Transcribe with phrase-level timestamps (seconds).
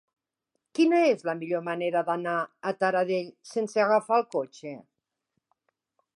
[0.77, 2.35] Quina és la millor manera d'anar
[2.71, 4.77] a Taradell sense agafar el cotxe?